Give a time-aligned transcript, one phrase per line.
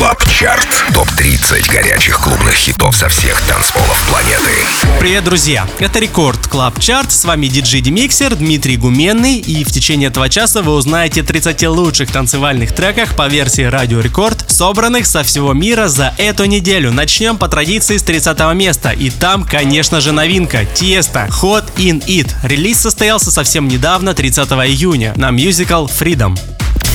[0.00, 0.66] Club Chart.
[0.94, 4.50] Топ-30 горячих клубных хитов со всех танцполов планеты.
[4.98, 5.68] Привет, друзья!
[5.78, 7.12] Это Record Club Chart.
[7.12, 9.34] С вами диджей Демиксер Дмитрий Гуменный.
[9.36, 14.50] И в течение этого часа вы узнаете 30 лучших танцевальных треках по версии Радио Рекорд,
[14.50, 16.92] собранных со всего мира за эту неделю.
[16.92, 18.92] Начнем по традиции с 30 места.
[18.92, 20.62] И там, конечно же, новинка.
[20.62, 22.34] Tiësto Hot in It.
[22.42, 26.38] Релиз состоялся совсем недавно, 30 июня, на Musical Freedom.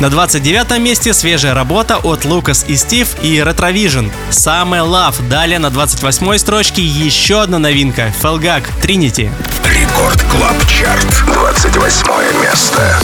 [0.00, 4.12] На 29 месте свежая работа от Лукас и Стив и Retrovision.
[4.30, 5.28] Summer Love.
[5.28, 8.14] Далее на 28 строчке еще одна новинка.
[8.22, 9.28] Felguk Trinity.
[9.64, 13.00] Record Club Chart, 28 место.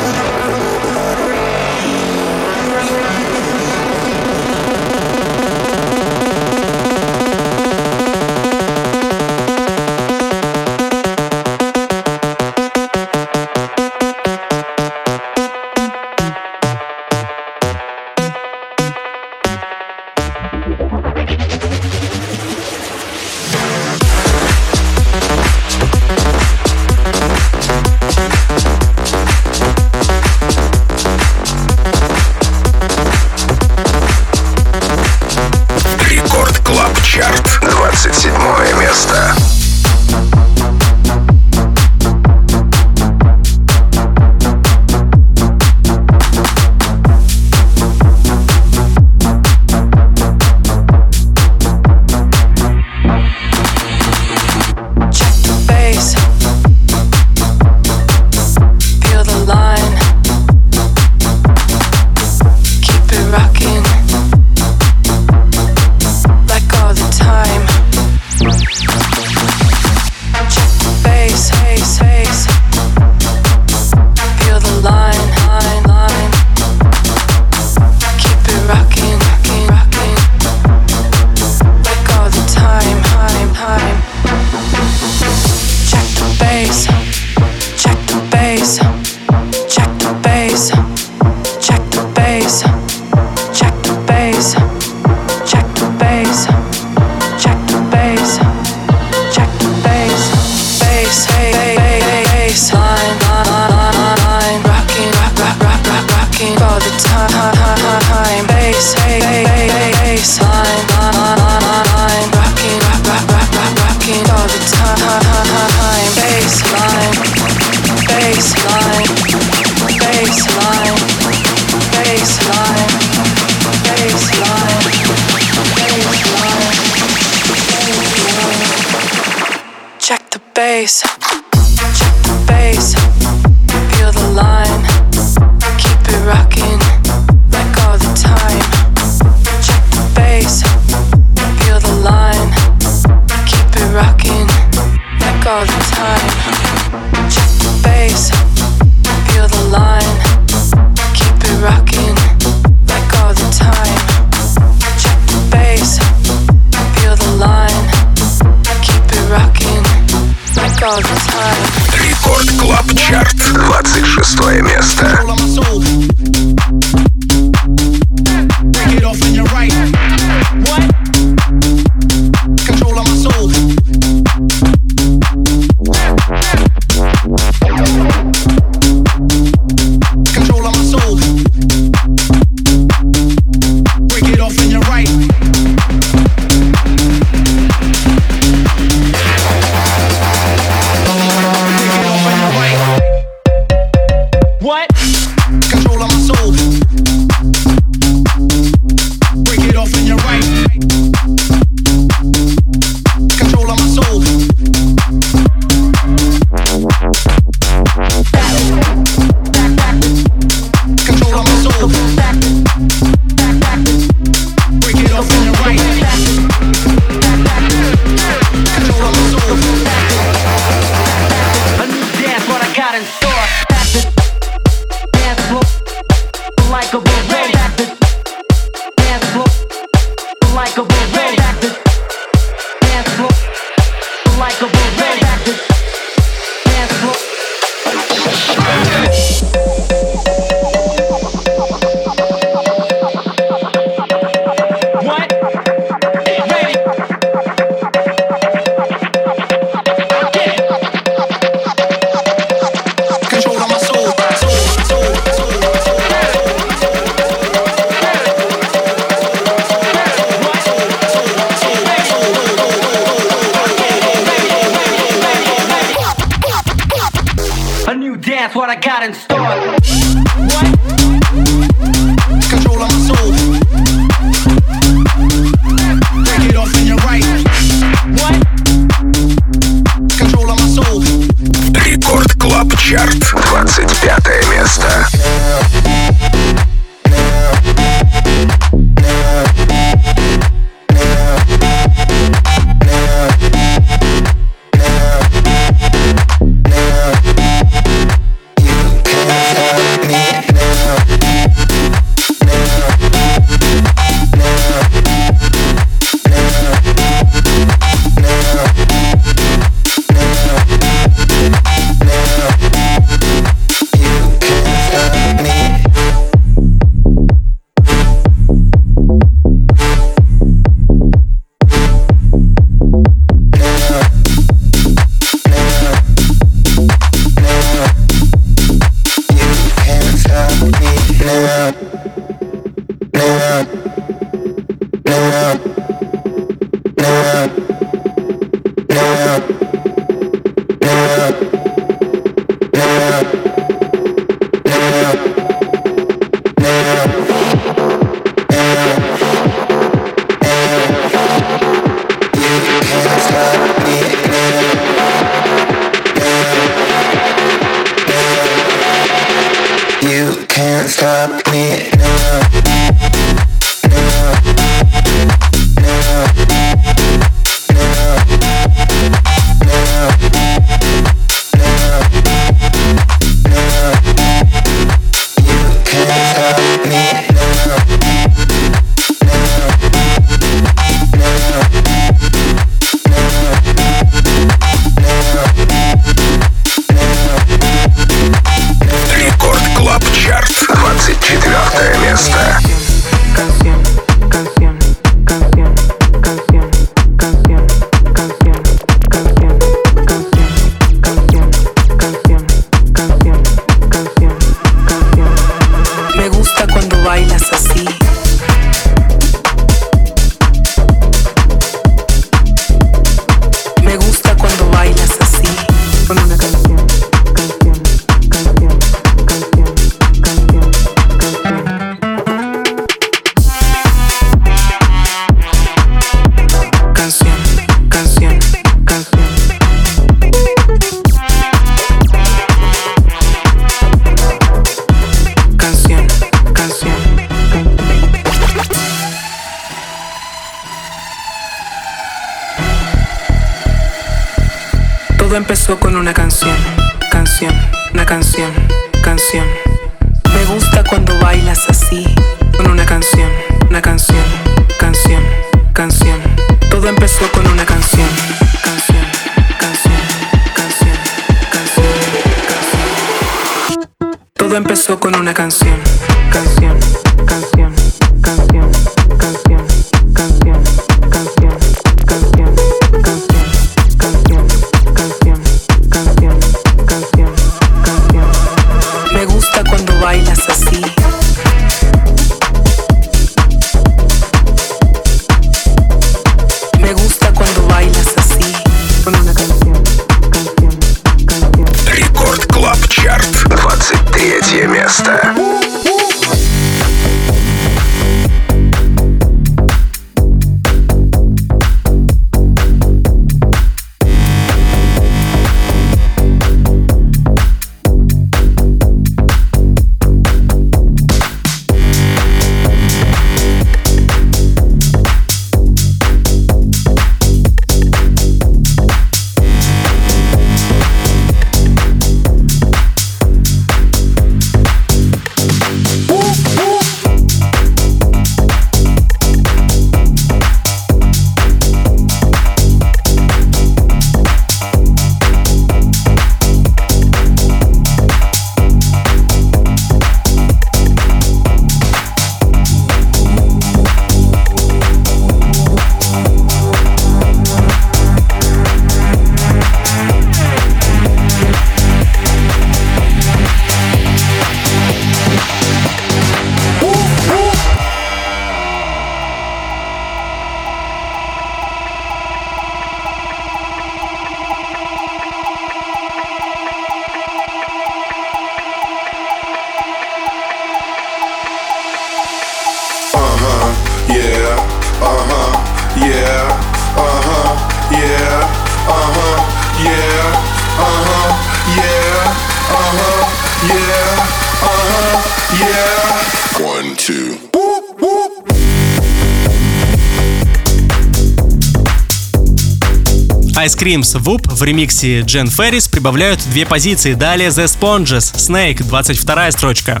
[593.82, 597.14] Ice Creams Whoop в ремиксе Джен Феррис прибавляют две позиции.
[597.14, 600.00] Далее The Sponges, Snake, 22 строчка.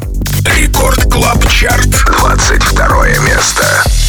[0.56, 4.01] Рекорд Клаб Чарт, 22 место.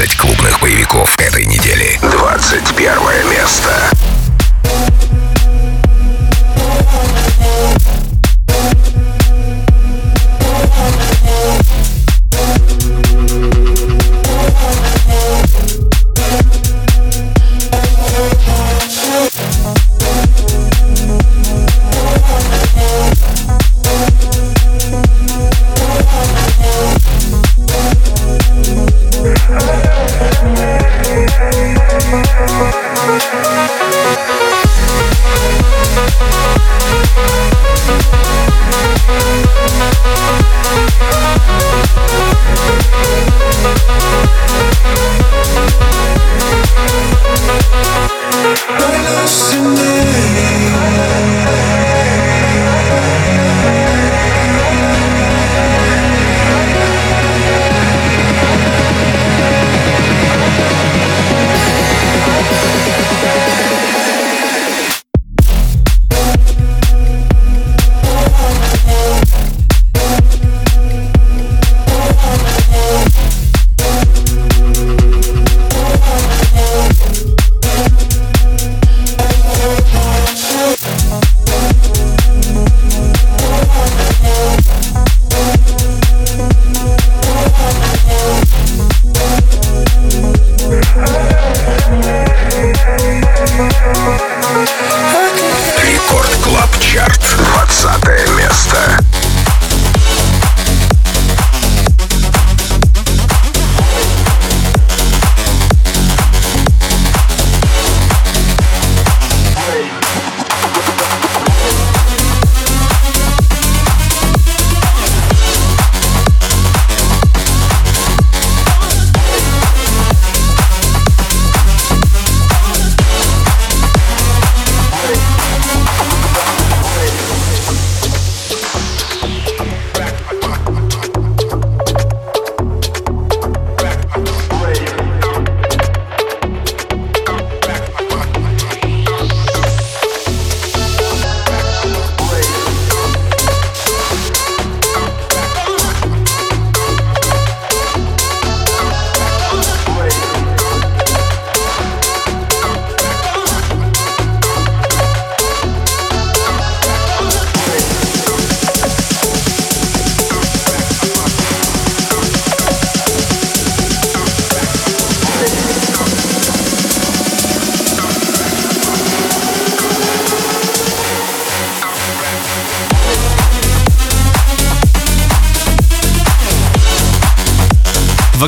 [0.00, 0.29] Message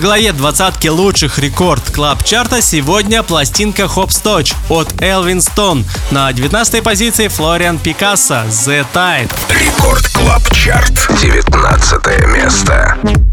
[0.03, 5.85] главе двадцатки лучших рекорд клаб чарта сегодня пластинка Hopstotch от Элвин Stone.
[6.11, 9.31] На 19 позиции Флориан Пикассо The Tide.
[9.49, 13.32] Рекорд клаб чарт 19 место.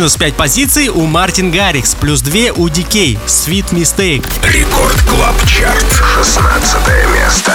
[0.00, 3.18] Минус 5 позиций у Martin Garrix, плюс 2 у Дикей.
[3.26, 4.24] Sweet Mistake.
[4.42, 6.74] Record Club Chart, 16
[7.12, 7.52] место.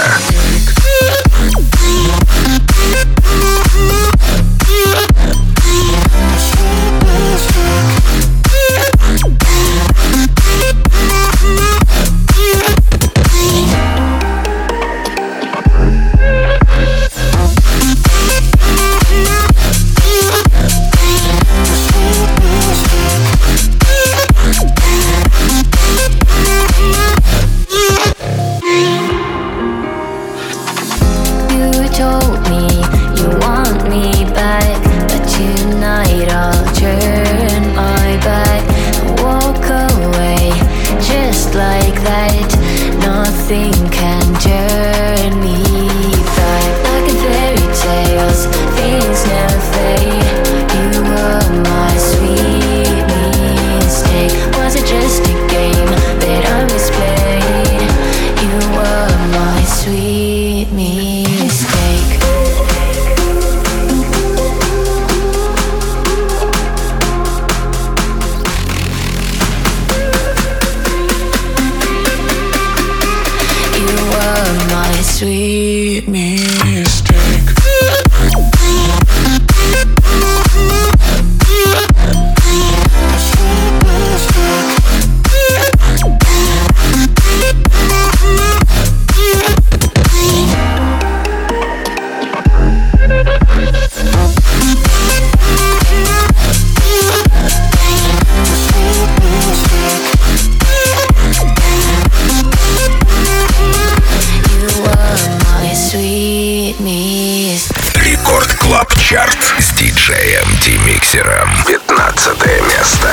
[108.66, 111.48] Клаб Чарт с диджеем Демиксером.
[111.68, 112.26] 15
[112.68, 113.08] место.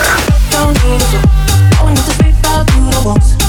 [0.50, 1.20] Don't need to,
[1.78, 3.43] don't need to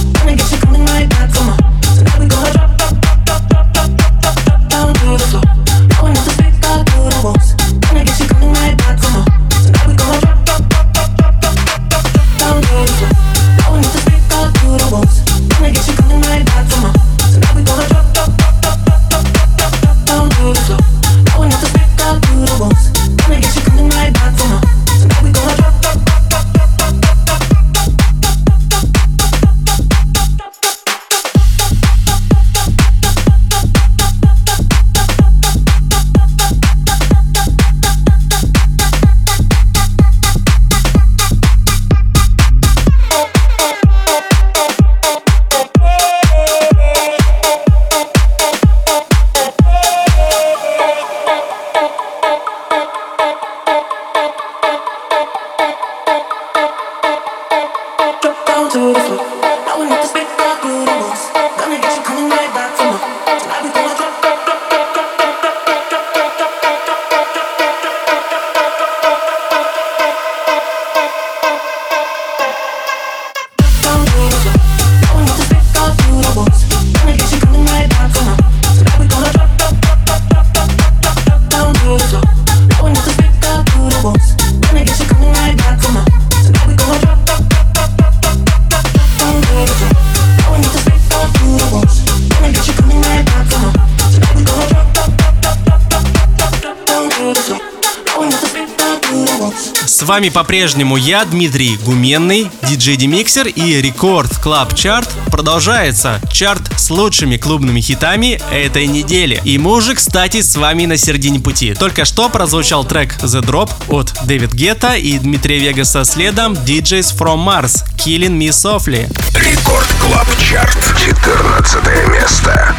[100.05, 106.21] вами по-прежнему я, Дмитрий Гуменный, диджей Демиксер и Record Club Chart продолжается.
[106.31, 109.41] Чарт с лучшими клубными хитами этой недели.
[109.45, 111.75] И мы уже, кстати, с вами на середине пути.
[111.75, 117.45] Только что прозвучал трек The Drop от David Guetta и Дмитрия Вегаса следом DJs from
[117.45, 119.09] Mars Killing Me Softly.
[119.35, 120.77] Record Club Chart.
[120.99, 122.75] 14 место.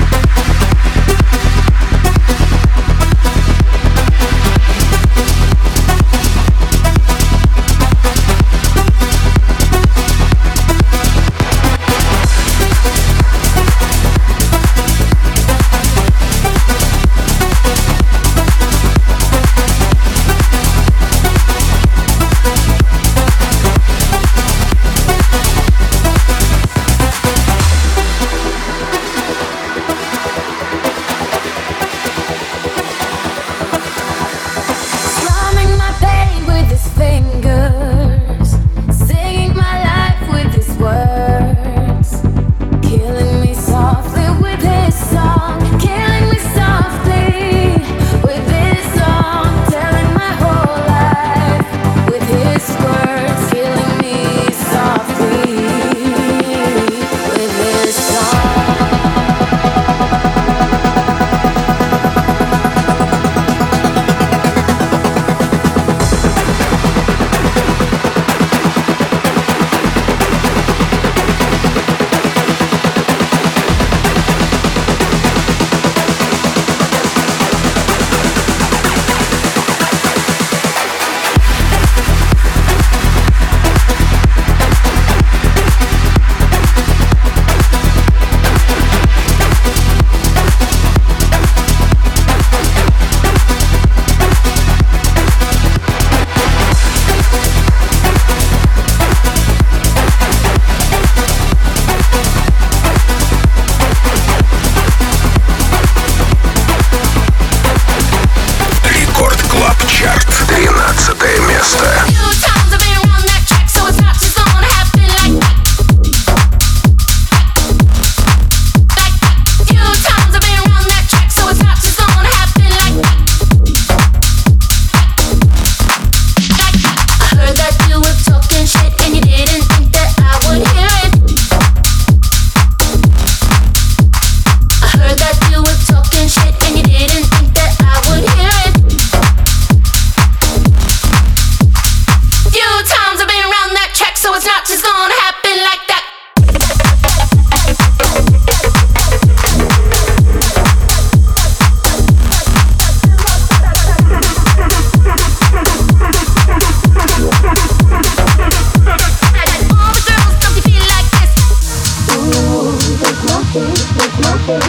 [163.93, 164.63] there's my shit.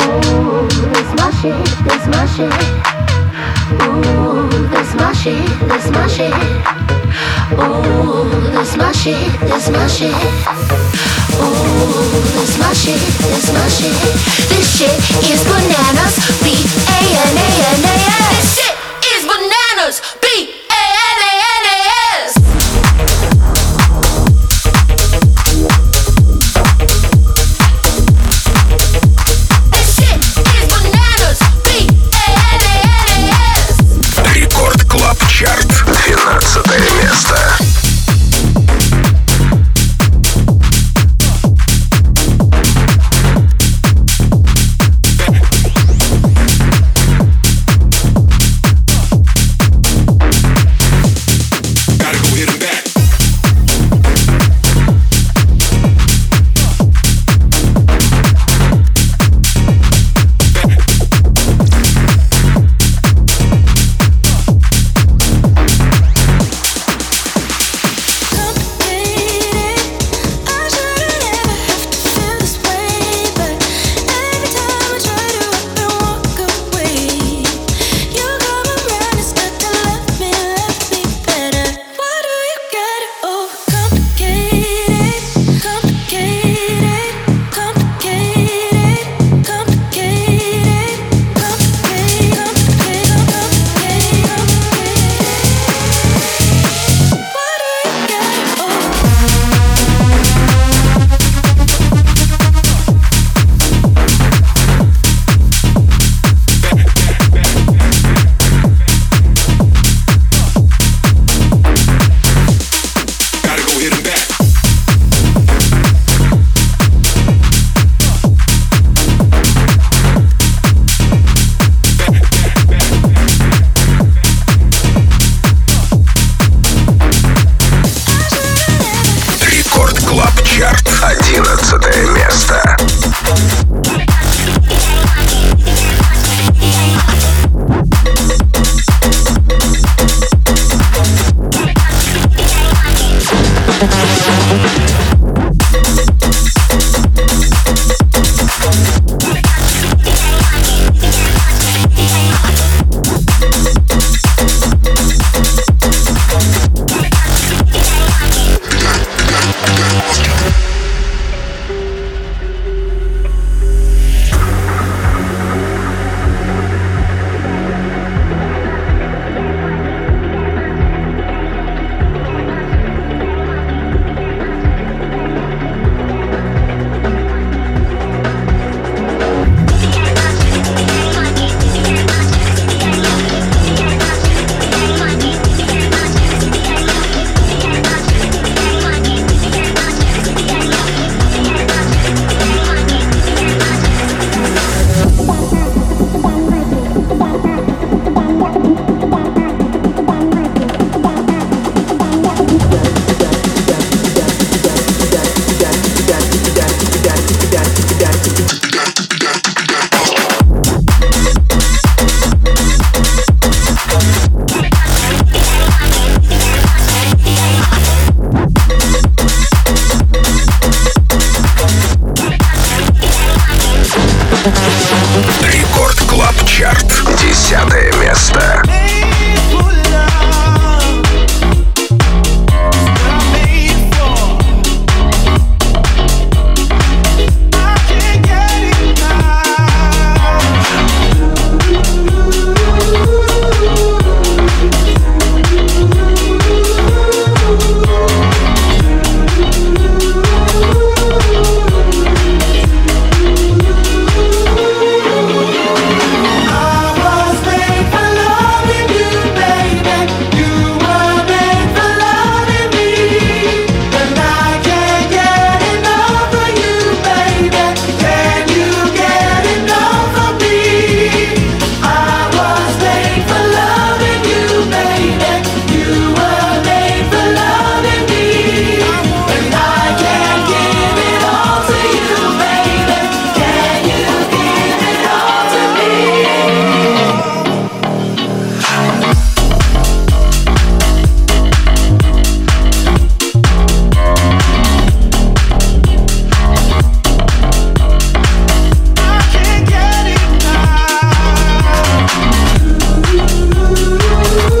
[0.00, 2.54] Ooh, that's my shit, that's my shit.
[3.82, 6.34] Ooh, that's my shit, that's my shit.
[7.54, 10.14] Ooh, that's my shit, that's my shit.
[11.38, 11.94] Ooh,
[12.34, 13.96] that's my shit, that's my shit.
[14.50, 14.98] This shit
[15.30, 16.46] is bananas, B
[16.88, 17.96] A N A N A
[18.38, 18.43] S.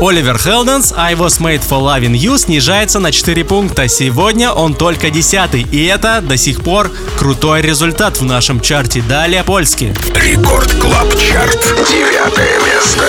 [0.06, 3.88] Oliver Heldens «I was made for loving you» снижается на 4 пункта.
[3.88, 9.00] Сегодня он только 10 и это до сих пор крутой результат в нашем чарте.
[9.00, 9.94] Далее польский.
[10.14, 11.58] Record Club Chart.
[11.88, 13.08] Девятое место.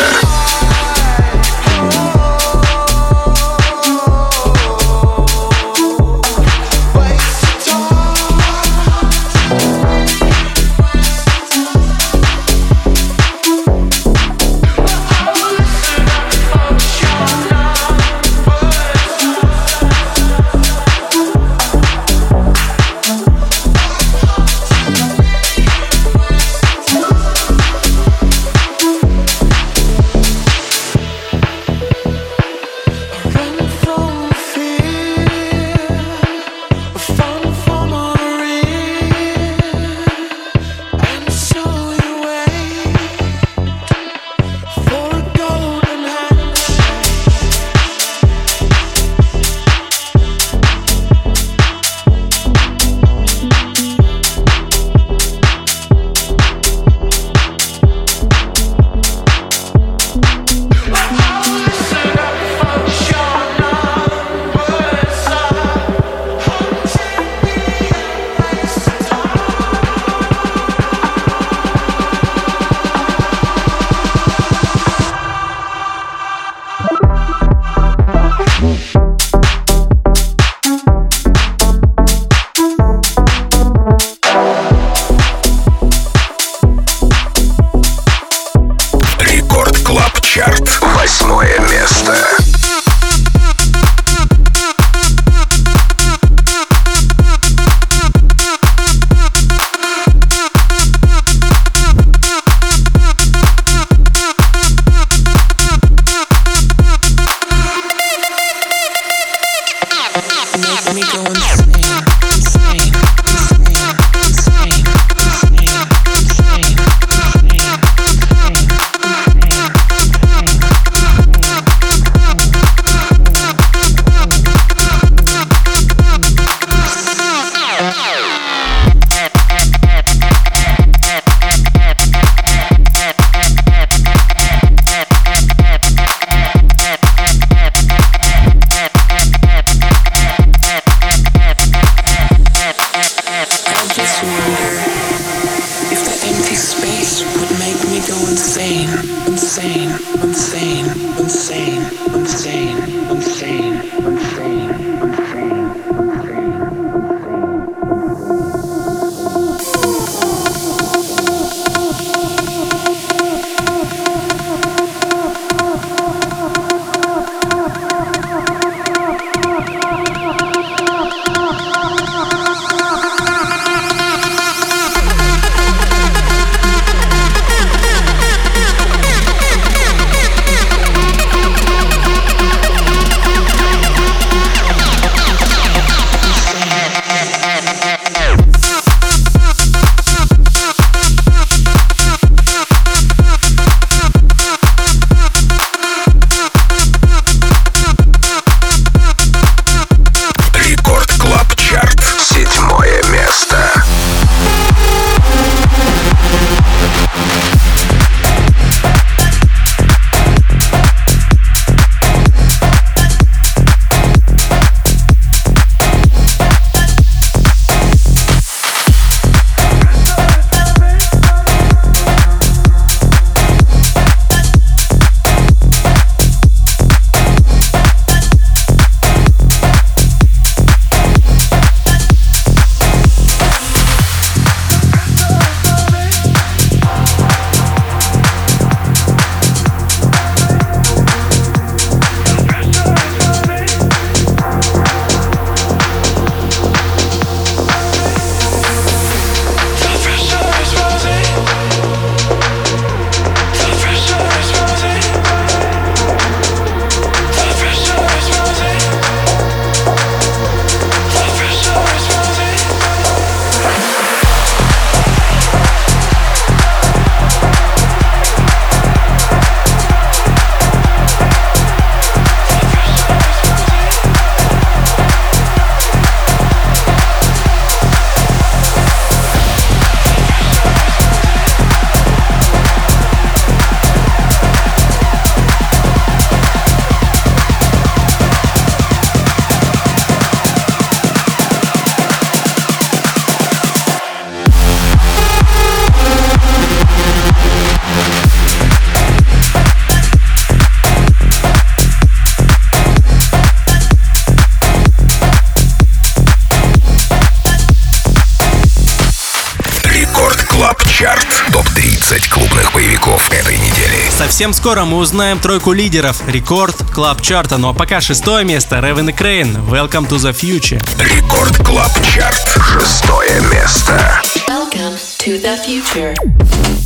[314.36, 317.58] Совсем скоро мы узнаем тройку лидеров Record Club Chart а.
[317.58, 319.56] Ну а пока шестое место Raven и Kreyn.
[319.70, 320.78] Welcome to the future.
[321.00, 322.46] Record Club Chart.
[322.60, 324.22] Шестое место.
[324.50, 326.85] Welcome to the future.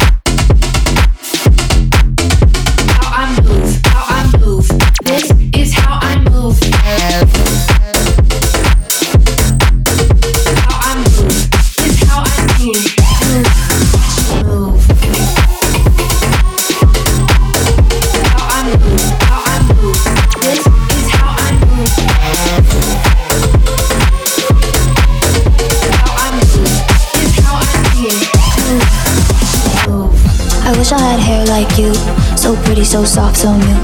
[32.35, 33.79] So pretty, so soft, so new.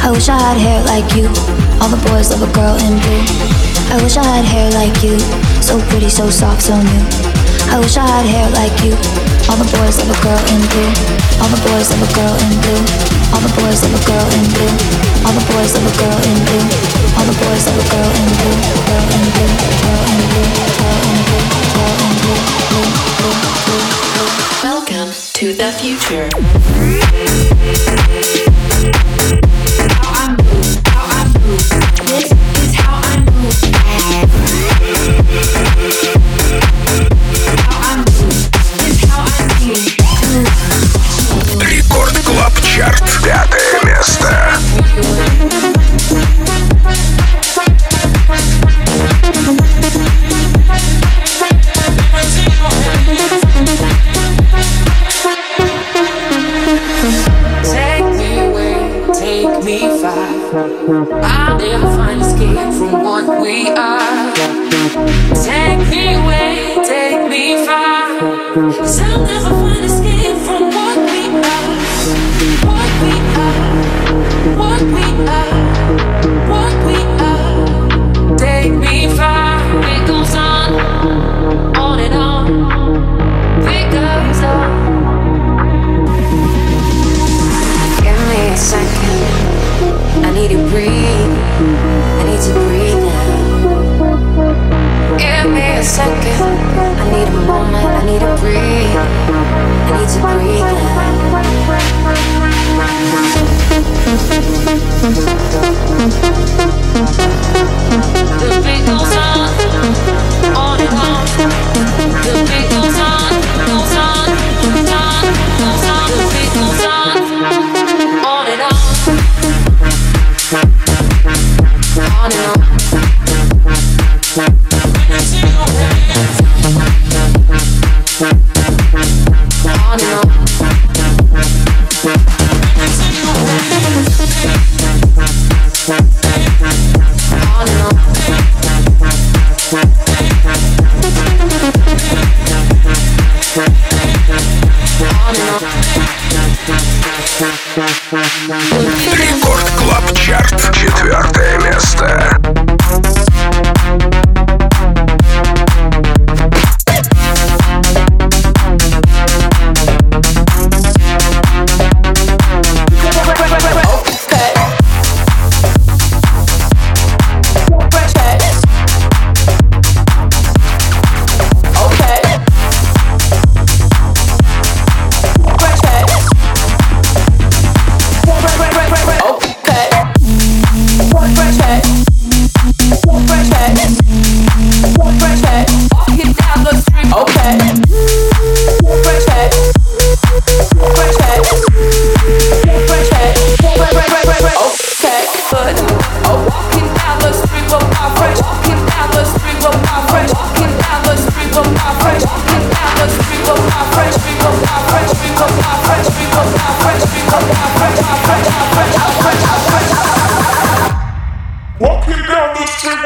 [0.00, 1.28] I wish I had hair like you,
[1.80, 3.24] all the boys love a girl in blue.
[3.92, 5.18] I wish I had hair like you,
[5.60, 7.04] so pretty, so soft, so new.
[7.68, 8.96] I wish I had hair like you,
[9.48, 11.16] all the boys love a girl in blue.
[11.38, 12.82] All the boys love a girl in blue.
[13.30, 14.72] All the boys love a girl in blue.
[15.22, 16.64] All the boys love a girl in blue.
[17.14, 18.56] All the boys love a girl in blue.
[18.88, 19.52] Girl in blue.
[19.84, 20.48] Girl in blue.
[20.72, 21.52] Girl in blue.
[21.76, 22.12] Girl in.
[22.24, 22.56] Blue.
[24.64, 27.25] Welcome to the future.
[32.06, 32.35] This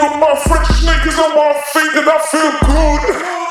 [0.00, 3.49] with my fresh sneakers on my feet and I feel good.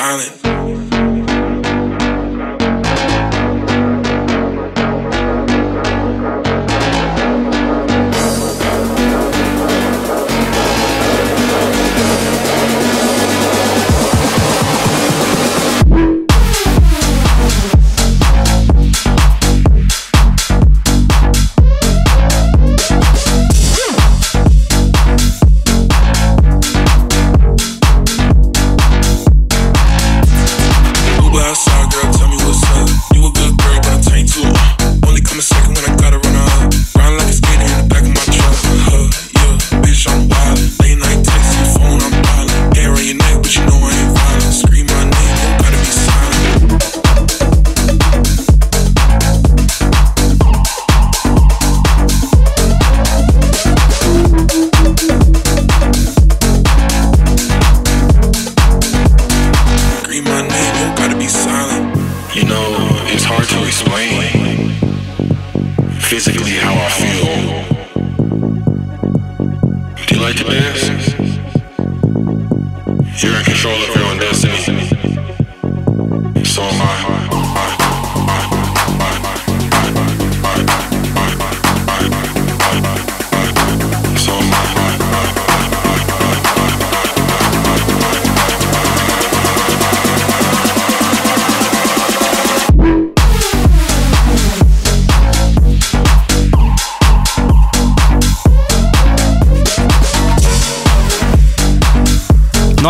[0.00, 0.39] Silent.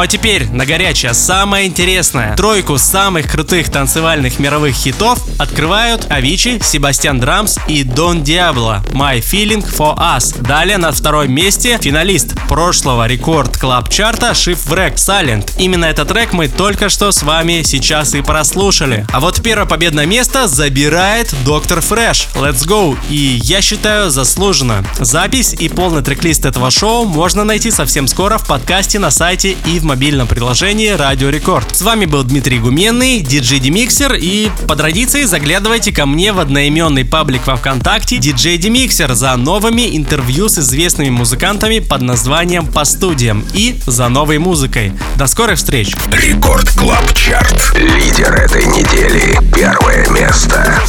[0.01, 2.35] Ну а теперь на горячее самое интересное.
[2.35, 9.63] Тройку самых крутых танцевальных мировых хитов открывают Avicii, Sebastien Drums и Don Diablo My Feelings
[9.63, 10.41] for You.
[10.41, 15.53] Далее на втором месте финалист прошлого Record Club Chart а Shift Wreck Silent.
[15.59, 19.07] Именно этот трек мы только что с вами сейчас и прослушали.
[19.13, 21.83] А вот первое победное место забирает Dr.
[21.83, 22.29] Fresch.
[22.37, 22.97] Let's go!
[23.11, 24.83] И я считаю заслуженно.
[24.99, 29.79] Запись и полный трек-лист этого шоу можно найти совсем скоро в подкасте на сайте и
[29.79, 31.75] в мобильном приложении Радио Рекорд.
[31.75, 37.05] С вами был Дмитрий Гуменный, DJ DimixeR, и по традиции заглядывайте ко мне в одноименный
[37.05, 43.45] паблик во Вконтакте DJ DimixeR за новыми интервью с известными музыкантами под названием «По студиям»
[43.53, 44.93] и за новой музыкой.
[45.17, 45.97] До скорых встреч!
[46.13, 47.75] Record Club Chart.
[47.75, 49.41] Лидер этой недели.
[49.53, 50.81] Первое место.